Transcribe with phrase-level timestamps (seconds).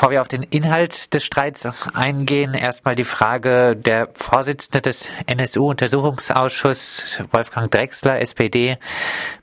[0.00, 7.22] Bevor wir auf den Inhalt des Streits eingehen, erstmal die Frage, der Vorsitzende des NSU-Untersuchungsausschusses,
[7.32, 8.78] Wolfgang Drexler, SPD,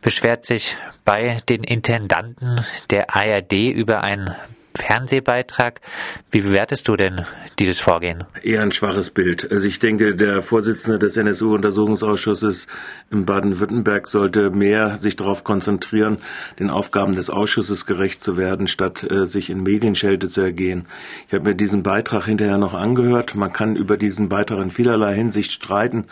[0.01, 0.75] beschwert sich
[1.05, 4.35] bei den Intendanten der ARD über ein
[4.77, 5.81] Fernsehbeitrag.
[6.31, 7.25] Wie bewertest du denn
[7.59, 8.23] dieses Vorgehen?
[8.41, 9.51] Eher ein schwaches Bild.
[9.51, 12.67] Also ich denke, der Vorsitzende des NSU-Untersuchungsausschusses
[13.11, 16.17] in Baden-Württemberg sollte mehr sich darauf konzentrieren,
[16.59, 20.87] den Aufgaben des Ausschusses gerecht zu werden, statt äh, sich in Medienschelte zu ergehen.
[21.27, 23.35] Ich habe mir diesen Beitrag hinterher noch angehört.
[23.35, 26.05] Man kann über diesen Beitrag in vielerlei Hinsicht streiten,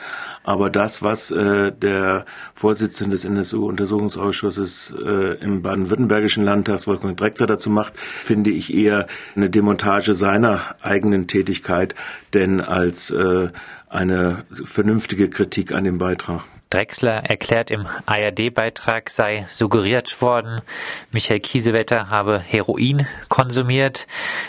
[0.43, 7.69] aber das, was äh, der Vorsitzende des NSU-Untersuchungsausschusses äh, im baden-württembergischen Landtag, Wolfgang Drexler, dazu
[7.69, 11.95] macht, finde ich eher eine Demontage seiner eigenen Tätigkeit,
[12.33, 13.49] denn als äh,
[13.89, 16.43] eine vernünftige Kritik an dem Beitrag.
[16.69, 20.61] Drexler erklärt im ARD-Beitrag sei suggeriert worden,
[21.11, 24.07] Michael Kiesewetter habe Heroin konsumiert.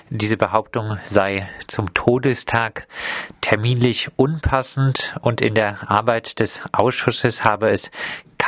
[0.09, 2.89] Diese Behauptung sei zum Todestag
[3.43, 7.91] terminlich unpassend und in der Arbeit des Ausschusses habe es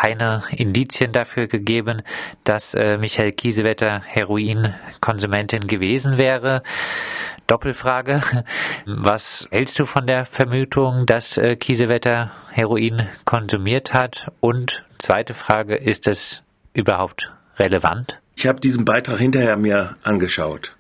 [0.01, 2.03] keine Indizien dafür gegeben,
[2.45, 6.63] dass äh, Michael Kiesewetter Heroinkonsumentin gewesen wäre.
[7.49, 8.23] Doppelfrage.
[8.87, 14.31] Was hältst du von der Vermutung, dass äh, Kiesewetter Heroin konsumiert hat?
[14.41, 16.43] Und zweite Frage, ist es
[16.75, 18.21] überhaupt relevant?
[18.37, 20.77] Ich habe diesen Beitrag hinterher mir angeschaut.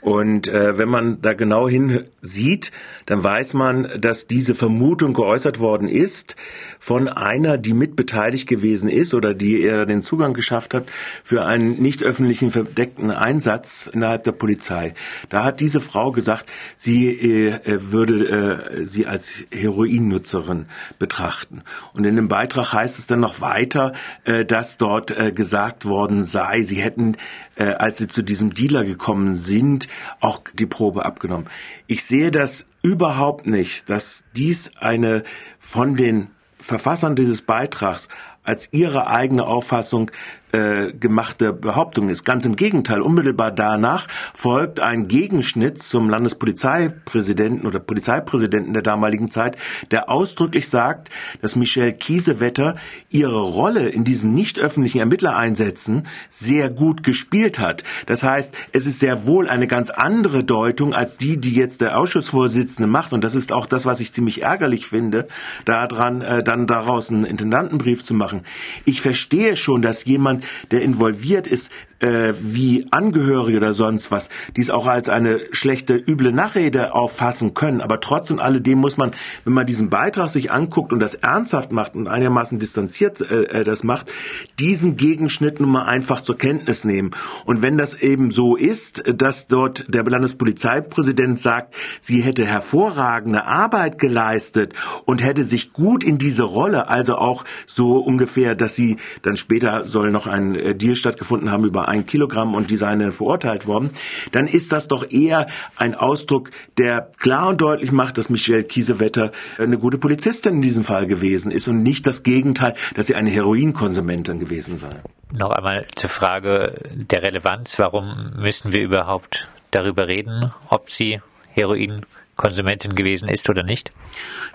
[0.00, 2.72] Und äh, wenn man da genau hinsieht,
[3.06, 6.36] dann weiß man, dass diese Vermutung geäußert worden ist
[6.78, 10.86] von einer, die mitbeteiligt gewesen ist oder die er den Zugang geschafft hat
[11.22, 14.94] für einen nicht öffentlichen verdeckten Einsatz innerhalb der Polizei.
[15.28, 20.66] Da hat diese Frau gesagt, sie äh, würde äh, sie als Heroinnutzerin
[20.98, 21.62] betrachten.
[21.92, 23.92] Und in dem Beitrag heißt es dann noch weiter,
[24.24, 27.16] äh, dass dort äh, gesagt worden sei, sie hätten,
[27.60, 29.86] äh, als sie zu diesem Dealer gekommen sind,
[30.20, 31.46] auch die Probe abgenommen.
[31.86, 35.24] Ich sehe das überhaupt nicht, dass dies eine
[35.58, 38.08] von den Verfassern dieses Beitrags
[38.44, 40.10] als ihre eigene Auffassung
[40.52, 42.24] äh, gemachte Behauptung ist.
[42.24, 49.56] Ganz im Gegenteil, unmittelbar danach folgt ein Gegenschnitt zum Landespolizeipräsidenten oder Polizeipräsidenten der damaligen Zeit,
[49.90, 52.76] der ausdrücklich sagt, dass Michelle Kiesewetter
[53.08, 57.84] ihre Rolle in diesen nicht öffentlichen Ermittlereinsätzen sehr gut gespielt hat.
[58.06, 61.98] Das heißt, es ist sehr wohl eine ganz andere Deutung als die, die jetzt der
[61.98, 63.12] Ausschussvorsitzende macht.
[63.12, 65.28] Und das ist auch das, was ich ziemlich ärgerlich finde,
[65.64, 68.42] daran äh, dann daraus einen Intendantenbrief zu machen.
[68.84, 70.39] Ich verstehe schon, dass jemand
[70.70, 71.70] der involviert ist,
[72.00, 77.80] äh, wie Angehörige oder sonst was, dies auch als eine schlechte, üble Nachrede auffassen können.
[77.80, 79.12] Aber trotz und alledem muss man,
[79.44, 83.64] wenn man diesen Beitrag sich anguckt und das ernsthaft macht und einigermaßen distanziert äh, äh
[83.64, 84.12] das macht,
[84.58, 87.10] diesen Gegenschnitt nun mal einfach zur Kenntnis nehmen.
[87.44, 93.98] Und wenn das eben so ist, dass dort der Landespolizeipräsident sagt, sie hätte hervorragende Arbeit
[93.98, 94.74] geleistet
[95.04, 99.84] und hätte sich gut in diese Rolle, also auch so ungefähr, dass sie dann später
[99.84, 103.90] soll noch ein äh, Deal stattgefunden haben über ein Kilogramm und die seien verurteilt worden,
[104.32, 105.46] dann ist das doch eher
[105.76, 110.84] ein Ausdruck, der klar und deutlich macht, dass Michelle Kiesewetter eine gute Polizistin in diesem
[110.84, 114.90] Fall gewesen ist und nicht das Gegenteil, dass sie eine Heroinkonsumentin gewesen sei.
[115.32, 117.78] Noch einmal zur Frage der Relevanz.
[117.78, 121.20] Warum müssen wir überhaupt darüber reden, ob sie
[121.52, 123.92] Heroinkonsumentin gewesen ist oder nicht?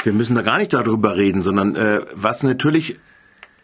[0.03, 2.99] Wir müssen da gar nicht darüber reden, sondern äh, was natürlich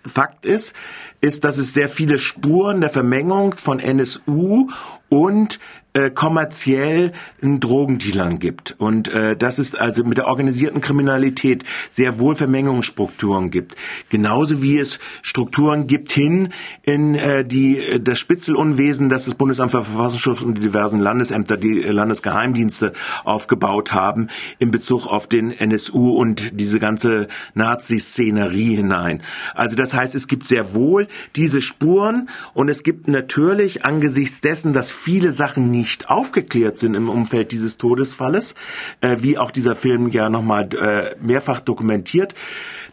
[0.06, 0.74] Fakt ist,
[1.22, 4.70] ist, dass es sehr viele Spuren der Vermengung von NSU
[5.10, 5.60] und
[5.94, 8.76] äh, kommerziell Drogendealern gibt.
[8.78, 13.76] Und äh, das ist also mit der organisierten Kriminalität sehr wohl Vermengungsstrukturen gibt.
[14.10, 16.50] Genauso wie es Strukturen gibt hin
[16.84, 21.58] in äh, die äh, das Spitzelunwesen, das das Bundesamt für Verfassungsschutz und die diversen Landesämter,
[21.58, 24.28] die Landesgeheimdienste aufgebaut haben
[24.60, 29.22] in Bezug auf den NSU und diese ganze Nazi-Szenerie hinein.
[29.56, 34.74] Also das heißt, es gibt sehr wohl diese Spuren und es gibt natürlich angesichts dessen,
[34.74, 38.54] dass viele Sachen nicht aufgeklärt sind im Umfeld dieses Todesfalles,
[39.02, 42.36] äh, wie auch dieser Film ja nochmal äh, mehrfach dokumentiert.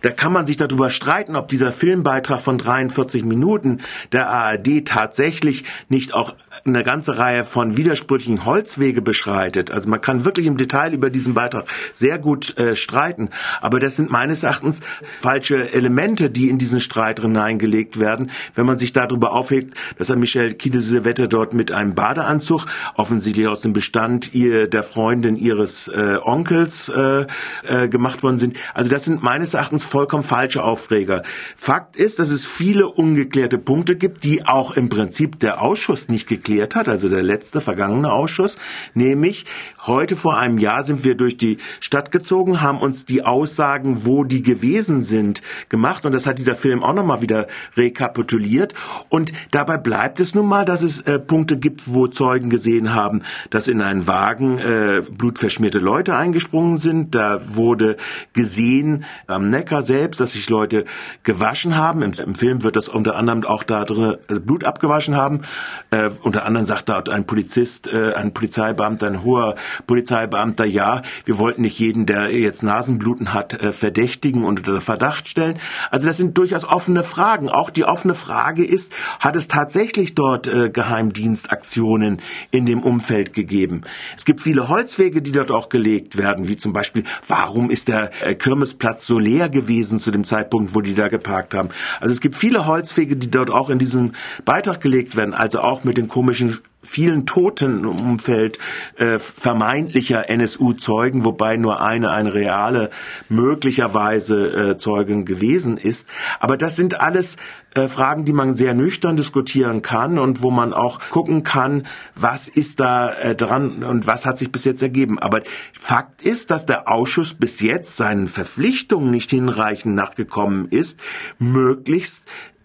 [0.00, 3.82] Da kann man sich darüber streiten, ob dieser Filmbeitrag von 43 Minuten
[4.12, 6.34] der ARD tatsächlich nicht auch
[6.68, 9.70] eine ganze Reihe von widersprüchlichen Holzwege beschreitet.
[9.70, 13.30] Also man kann wirklich im Detail über diesen Beitrag sehr gut äh, streiten.
[13.60, 14.80] Aber das sind meines Erachtens
[15.20, 20.16] falsche Elemente, die in diesen Streit hineingelegt werden, wenn man sich darüber aufregt, dass Herr
[20.16, 26.16] Michel Kiedel-Wette dort mit einem Badeanzug, offensichtlich aus dem Bestand ihr, der Freundin ihres äh,
[26.22, 27.26] Onkels äh,
[27.64, 28.56] äh, gemacht worden sind.
[28.74, 31.22] Also das sind meines Erachtens vollkommen falsche Aufreger.
[31.56, 36.28] Fakt ist, dass es viele ungeklärte Punkte gibt, die auch im Prinzip der Ausschuss nicht
[36.28, 38.56] geklärt geklärt hat, also der letzte vergangene Ausschuss,
[38.94, 39.44] nämlich
[39.88, 44.24] heute vor einem Jahr sind wir durch die Stadt gezogen, haben uns die Aussagen, wo
[44.24, 46.06] die gewesen sind, gemacht.
[46.06, 48.74] Und das hat dieser Film auch nochmal wieder rekapituliert.
[49.08, 53.22] Und dabei bleibt es nun mal, dass es äh, Punkte gibt, wo Zeugen gesehen haben,
[53.50, 57.96] dass in einen Wagen äh, blutverschmierte Leute eingesprungen sind, da wurde
[58.32, 60.84] gesehen am Neckar selbst, dass sich Leute
[61.22, 65.16] gewaschen haben, Im, im Film wird das unter anderem auch da drin also Blut abgewaschen
[65.16, 65.42] haben.
[65.90, 69.56] Äh, unter anderem sagt dort ein Polizist, äh, ein Polizeibeamter, ein hoher
[69.86, 75.28] Polizeibeamter, ja, wir wollten nicht jeden, der jetzt Nasenbluten hat, äh, verdächtigen und unter Verdacht
[75.28, 75.58] stellen.
[75.90, 77.48] Also das sind durchaus offene Fragen.
[77.48, 82.20] Auch die offene Frage ist, hat es tatsächlich dort äh, Geheimdienstaktionen
[82.50, 83.82] in dem Umfeld gegeben?
[84.16, 88.10] Es gibt viele Holzwege, die dort auch gelegt werden, wie zum Beispiel, warum ist der
[88.22, 91.68] äh, Kirmesplatz so leer gewesen zu dem Zeitpunkt, wo die da geparkt haben?
[92.00, 94.14] Also es gibt viele Holzwege, die dort auch in diesen
[94.44, 98.58] Beitrag gelegt werden, also auch mit den komischen vielen Toten im Umfeld
[98.96, 102.90] äh, vermeintlicher NSU-Zeugen, wobei nur eine eine reale
[103.28, 106.08] möglicherweise äh, Zeugin gewesen ist.
[106.38, 107.36] Aber das sind alles
[107.74, 112.48] äh, Fragen, die man sehr nüchtern diskutieren kann und wo man auch gucken kann, was
[112.48, 115.18] ist da äh, dran und was hat sich bis jetzt ergeben.
[115.18, 115.42] Aber
[115.72, 120.98] Fakt ist, dass der Ausschuss bis jetzt seinen Verpflichtungen nicht hinreichend nachgekommen ist,
[121.38, 122.24] möglichst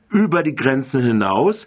[0.09, 1.65] über die Grenzen hinaus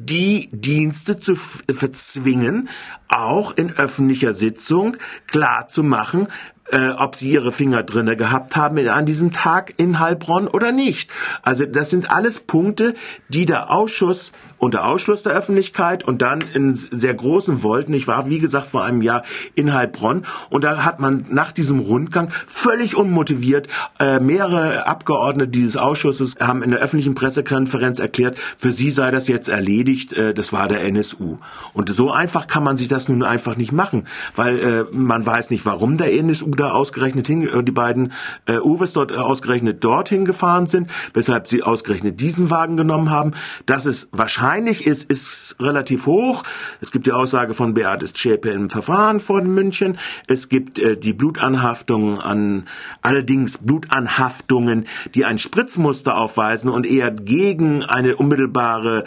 [0.00, 2.68] die Dienste zu verzwingen,
[3.08, 4.96] auch in öffentlicher Sitzung
[5.26, 6.28] klar zu machen,
[6.70, 11.10] äh, ob sie ihre Finger drinne gehabt haben an diesem Tag in Heilbronn oder nicht.
[11.42, 12.94] Also das sind alles Punkte,
[13.28, 17.94] die der Ausschuss unter Ausschluss der Öffentlichkeit und dann in sehr großen Wolken.
[17.94, 19.22] Ich war, wie gesagt, vor einem Jahr
[19.54, 23.68] in Heilbronn und da hat man nach diesem Rundgang völlig unmotiviert
[24.00, 29.28] äh, mehrere Abgeordnete dieses Ausschusses haben in der öffentlichen Pressekonferenz erklärt, für sie sei das
[29.28, 31.38] jetzt erledigt, äh, das war der NSU.
[31.72, 35.50] Und so einfach kann man sich das nun einfach nicht machen, weil äh, man weiß
[35.50, 38.12] nicht, warum der NSU da ausgerechnet hin, äh, die beiden
[38.46, 43.32] äh, Uwes dort äh, ausgerechnet dorthin gefahren sind, weshalb sie ausgerechnet diesen Wagen genommen haben.
[43.66, 46.44] Das ist wahrscheinlich ist, ist relativ hoch.
[46.80, 49.98] Es gibt die Aussage von Beate Zschäpe im Verfahren vor München.
[50.26, 52.64] Es gibt äh, die Blutanhaftungen an,
[53.02, 59.04] allerdings Blutanhaftungen, die ein Spritzmuster aufweisen und eher gegen eine unmittelbare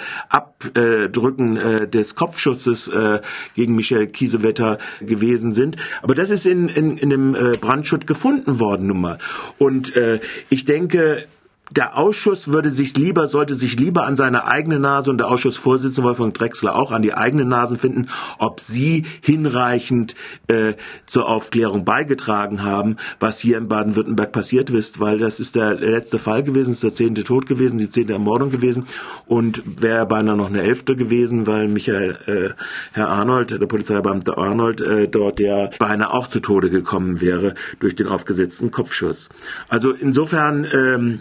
[0.65, 3.21] Abdrücken äh, des Kopfschusses äh,
[3.55, 5.77] gegen Michel Kiesewetter gewesen sind.
[6.01, 9.17] Aber das ist in, in, in dem äh, Brandschutt gefunden worden nun mal.
[9.57, 10.19] Und äh,
[10.49, 11.25] ich denke,
[11.71, 16.03] der Ausschuss würde sich lieber, sollte sich lieber an seine eigene Nase und der Ausschussvorsitzende
[16.03, 20.15] Wolfgang Drexler auch an die eigene Nase finden, ob sie hinreichend
[20.47, 20.73] äh,
[21.05, 26.19] zur Aufklärung beigetragen haben, was hier in Baden-Württemberg passiert ist, weil das ist der letzte
[26.19, 28.85] Fall gewesen, ist der zehnte Tod gewesen, die zehnte Ermordung gewesen
[29.25, 32.49] und wäre beinahe noch eine elfte gewesen, weil Michael, äh,
[32.91, 37.95] Herr Arnold, der Polizeibeamte Arnold, äh, dort ja beinahe auch zu Tode gekommen wäre durch
[37.95, 39.29] den aufgesetzten Kopfschuss.
[39.69, 41.19] Also insofern ähm,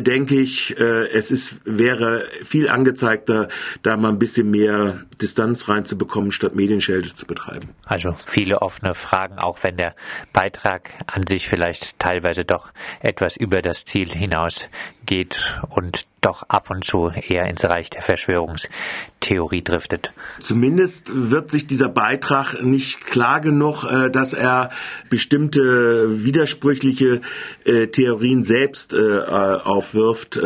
[0.00, 3.48] denke ich, äh, es ist, wäre viel angezeigter,
[3.82, 7.70] da mal ein bisschen mehr Distanz reinzubekommen, statt Medienschelte zu betreiben.
[7.84, 9.94] Also viele offene Fragen, auch wenn der
[10.32, 14.68] Beitrag an sich vielleicht teilweise doch etwas über das Ziel hinaus
[15.04, 20.12] geht und doch ab und zu eher ins Reich der Verschwörungstheorie driftet.
[20.40, 24.70] Zumindest wird sich dieser Beitrag nicht klar genug, äh, dass er
[25.08, 27.20] bestimmte widersprüchliche
[27.64, 30.38] äh, Theorien selbst äh, aufwirft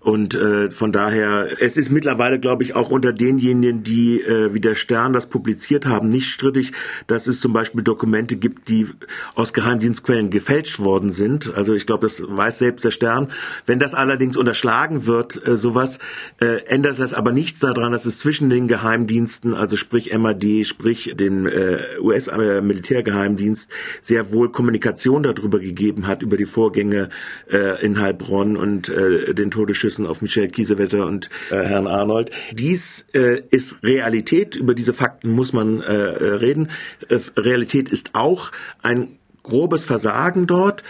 [0.00, 4.60] und äh, von daher, es ist mittlerweile, glaube ich, auch unter denjenigen, die äh, wie
[4.60, 6.72] der Stern das publiziert haben, nicht strittig,
[7.06, 8.86] dass es zum Beispiel Dokumente gibt, die
[9.34, 11.52] aus Geheimdienstquellen gefälscht worden sind.
[11.54, 13.28] Also ich glaube, das weiß selbst der Stern.
[13.66, 15.98] Wenn das allerdings unterschlagen wird, äh, sowas,
[16.40, 21.14] äh, ändert das aber nichts daran, dass es zwischen den Geheimdiensten, also sprich MAD, sprich
[21.16, 27.10] den äh, US-Militärgeheimdienst, sehr wohl Kommunikation darüber gegeben hat, über die Vorgänge
[27.50, 32.30] äh, in Heilbronn und äh, den Todesschüssen Einflüssen auf Michel Kiesewetter und äh, Herrn Arnold.
[32.52, 34.54] Dies äh, ist Realität.
[34.54, 36.70] Über diese Fakten muss man äh, reden.
[37.08, 38.52] Äh, Realität ist auch
[38.82, 40.82] ein grobes Versagen dort.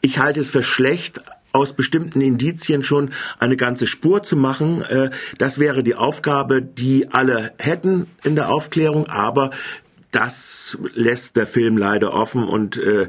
[0.00, 1.20] Ich halte es für schlecht,
[1.52, 4.82] aus bestimmten Indizien schon eine ganze Spur zu machen.
[4.82, 9.50] Äh, das wäre die Aufgabe, die alle hätten in der Aufklärung, aber
[10.14, 13.08] das lässt der Film leider offen und äh,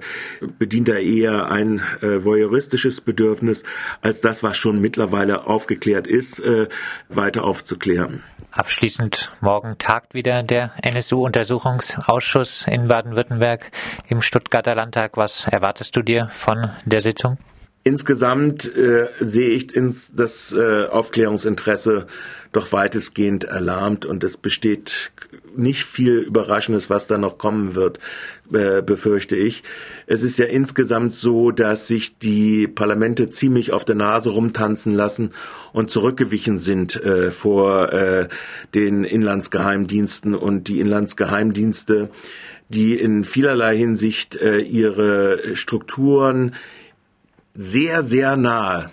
[0.58, 3.64] bedient da eher ein äh, voyeuristisches Bedürfnis,
[4.02, 6.68] als das, was schon mittlerweile aufgeklärt ist, äh,
[7.10, 8.24] weiter aufzuklären.
[8.52, 13.72] Abschließend morgen tagt wieder der NSU-Untersuchungsausschuss in Baden-Württemberg
[14.08, 15.18] im Stuttgarter Landtag.
[15.18, 17.38] Was erwartest du dir von der Sitzung?
[17.88, 22.08] Insgesamt äh, sehe ich ins, das äh, Aufklärungsinteresse
[22.52, 25.12] doch weitestgehend erlahmt und es besteht
[25.56, 28.00] nicht viel Überraschendes, was da noch kommen wird,
[28.52, 29.62] äh, befürchte ich.
[30.08, 35.30] Es ist ja insgesamt so, dass sich die Parlamente ziemlich auf der Nase rumtanzen lassen
[35.72, 38.30] und zurückgewichen sind äh, vor äh,
[38.74, 42.10] den Inlandsgeheimdiensten und die Inlandsgeheimdienste,
[42.68, 46.56] die in vielerlei Hinsicht äh, ihre Strukturen
[47.56, 48.90] sehr, sehr nahe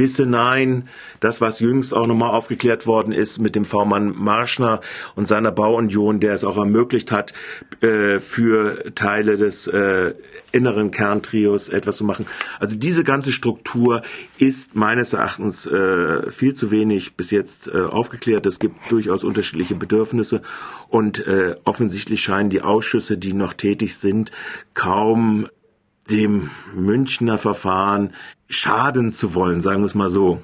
[0.00, 0.88] bis hinein
[1.20, 4.80] das, was jüngst auch nochmal aufgeklärt worden ist mit dem V-Mann Marschner
[5.14, 7.34] und seiner Bauunion, der es auch ermöglicht hat,
[7.82, 10.14] äh, für Teile des äh,
[10.52, 12.24] inneren Kerntrios etwas zu machen.
[12.60, 14.00] Also diese ganze Struktur
[14.38, 18.46] ist meines Erachtens äh, viel zu wenig bis jetzt äh, aufgeklärt.
[18.46, 20.40] Es gibt durchaus unterschiedliche Bedürfnisse
[20.88, 24.30] und äh, offensichtlich scheinen die Ausschüsse, die noch tätig sind,
[24.72, 25.46] kaum
[26.10, 28.12] dem Münchner Verfahren
[28.48, 30.42] schaden zu wollen, sagen wir es mal so.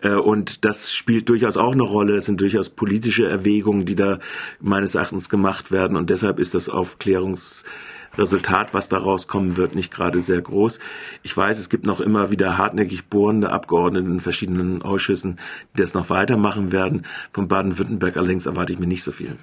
[0.00, 2.16] Äh, und das spielt durchaus auch eine Rolle.
[2.16, 4.18] Es sind durchaus politische Erwägungen, die da
[4.60, 5.96] meines Erachtens gemacht werden.
[5.96, 10.80] Und deshalb ist das Aufklärungsresultat, was daraus kommen wird, nicht gerade sehr groß.
[11.22, 15.38] Ich weiß, es gibt noch immer wieder hartnäckig bohrende Abgeordnete in verschiedenen Ausschüssen,
[15.74, 17.06] die das noch weitermachen werden.
[17.32, 19.36] Von Baden-Württemberg allerdings erwarte ich mir nicht so viel.